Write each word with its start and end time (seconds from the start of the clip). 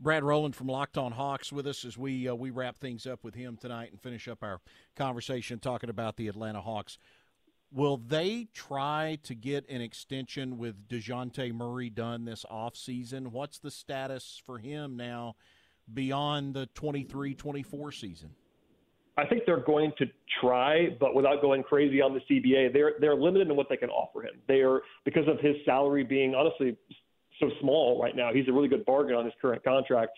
Brad 0.00 0.24
Rowland 0.24 0.56
from 0.56 0.66
Locked 0.66 0.96
On 0.96 1.12
Hawks 1.12 1.52
with 1.52 1.66
us 1.66 1.84
as 1.84 1.98
we 1.98 2.26
uh, 2.26 2.34
we 2.34 2.48
wrap 2.50 2.78
things 2.78 3.06
up 3.06 3.22
with 3.22 3.34
him 3.34 3.58
tonight 3.58 3.90
and 3.90 4.00
finish 4.00 4.28
up 4.28 4.42
our 4.42 4.60
conversation 4.96 5.58
talking 5.58 5.90
about 5.90 6.16
the 6.16 6.26
Atlanta 6.26 6.62
Hawks. 6.62 6.96
Will 7.70 7.98
they 7.98 8.48
try 8.54 9.18
to 9.22 9.34
get 9.34 9.68
an 9.68 9.82
extension 9.82 10.56
with 10.56 10.88
DeJounte 10.88 11.52
Murray 11.52 11.90
done 11.90 12.24
this 12.24 12.44
offseason? 12.50 13.28
What's 13.28 13.58
the 13.58 13.70
status 13.70 14.42
for 14.44 14.58
him 14.58 14.96
now 14.96 15.36
beyond 15.92 16.54
the 16.54 16.66
23 16.74 17.34
24 17.34 17.92
season? 17.92 18.30
I 19.18 19.26
think 19.26 19.42
they're 19.44 19.60
going 19.60 19.92
to 19.98 20.06
try, 20.40 20.96
but 20.98 21.14
without 21.14 21.42
going 21.42 21.62
crazy 21.62 22.00
on 22.00 22.14
the 22.14 22.20
CBA. 22.20 22.72
They're 22.72 22.94
they're 23.00 23.16
limited 23.16 23.50
in 23.50 23.56
what 23.56 23.68
they 23.68 23.76
can 23.76 23.90
offer 23.90 24.22
him. 24.22 24.40
They 24.48 24.62
are 24.62 24.80
because 25.04 25.28
of 25.28 25.38
his 25.40 25.56
salary 25.66 26.04
being 26.04 26.34
honestly 26.34 26.74
so 27.40 27.50
small 27.60 28.00
right 28.00 28.14
now. 28.14 28.32
He's 28.32 28.48
a 28.48 28.52
really 28.52 28.68
good 28.68 28.84
bargain 28.84 29.16
on 29.16 29.24
his 29.24 29.34
current 29.40 29.64
contract. 29.64 30.12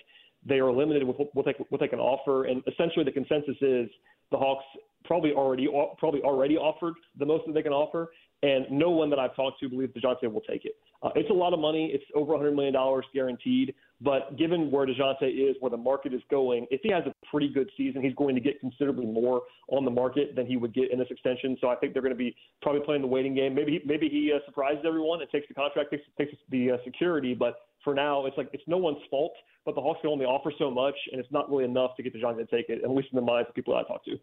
They 0.45 0.59
are 0.59 0.73
limited 0.73 1.05
with 1.05 1.17
what 1.33 1.47
they 1.47 1.55
what 1.69 1.81
they 1.81 1.89
can 1.89 2.01
offer, 2.01 2.45
and 2.45 2.63
essentially 2.67 3.05
the 3.05 3.13
consensus 3.13 3.57
is 3.61 3.89
the 4.31 4.39
Hawks 4.39 4.65
probably 5.05 5.33
already 5.33 5.69
probably 5.99 6.21
already 6.23 6.57
offered 6.57 6.95
the 7.19 7.27
most 7.27 7.47
that 7.47 7.53
they 7.53 7.63
can 7.63 7.73
offer, 7.73 8.11
and 8.43 8.67
no 8.71 8.91
one 8.91 9.09
that 9.11 9.19
I've 9.19 9.37
talked 9.37 9.61
to 9.61 9.69
believes 9.69 9.93
DeJounte 9.95 10.31
will 10.33 10.41
take 10.41 10.65
it. 10.65 10.73
Uh, 11.03 11.11
it's 11.15 11.31
a 11.31 11.35
lot 11.35 11.53
of 11.53 11.59
money. 11.61 11.91
It's 11.93 12.05
over 12.15 12.33
$100 12.35 12.55
million 12.55 12.75
guaranteed. 13.13 13.75
But 14.03 14.37
given 14.37 14.71
where 14.71 14.85
DeJounte 14.85 15.23
is, 15.23 15.57
where 15.61 15.71
the 15.71 15.77
market 15.77 16.13
is 16.13 16.23
going, 16.29 16.67
if 16.71 16.81
he 16.83 16.91
has 16.91 17.05
a 17.07 17.15
pretty 17.31 17.49
good 17.49 17.71
season, 17.77 18.03
he's 18.03 18.15
going 18.15 18.35
to 18.35 18.41
get 18.41 18.59
considerably 18.61 19.07
more 19.07 19.43
on 19.69 19.85
the 19.85 19.91
market 19.91 20.35
than 20.35 20.45
he 20.45 20.57
would 20.57 20.75
get 20.75 20.91
in 20.91 20.99
this 20.99 21.09
extension. 21.11 21.57
So 21.61 21.69
I 21.69 21.77
think 21.77 21.93
they're 21.93 22.03
going 22.03 22.15
to 22.15 22.19
be 22.19 22.35
probably 22.63 22.81
playing 22.81 23.03
the 23.03 23.09
waiting 23.09 23.35
game. 23.35 23.55
Maybe 23.55 23.73
he, 23.73 23.81
maybe 23.85 24.09
he 24.09 24.33
uh, 24.35 24.39
surprises 24.45 24.83
everyone 24.85 25.21
and 25.21 25.31
takes 25.31 25.47
the 25.47 25.55
contract, 25.55 25.93
takes, 25.93 26.03
takes 26.19 26.33
the 26.51 26.73
uh, 26.73 26.77
security. 26.85 27.33
But 27.33 27.55
for 27.85 27.95
now, 27.95 28.27
it's 28.27 28.37
like 28.37 28.49
it's 28.53 28.65
no 28.67 28.79
one's 28.79 28.99
fault. 29.09 29.35
But 29.65 29.77
the 29.77 29.81
Hawks 29.81 30.01
can 30.01 30.11
only 30.11 30.25
offer 30.25 30.53
so 30.59 30.69
much, 30.69 30.97
and 31.13 31.21
it's 31.21 31.31
not 31.31 31.49
really 31.49 31.65
enough 31.65 31.95
to 31.97 32.03
get 32.03 32.13
DeJounte 32.13 32.39
to 32.39 32.47
take 32.47 32.71
it, 32.71 32.83
at 32.83 32.91
least 32.91 33.09
in 33.13 33.17
the 33.17 33.23
minds 33.23 33.49
of 33.49 33.55
people 33.55 33.77
I 33.77 33.85
talk 33.85 34.05
to. 34.07 34.19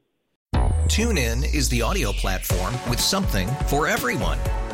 TuneIn 0.90 1.54
is 1.54 1.70
the 1.70 1.82
audio 1.82 2.12
platform 2.12 2.74
with 2.90 3.00
something 3.00 3.48
for 3.68 3.88
everyone. 3.88 4.40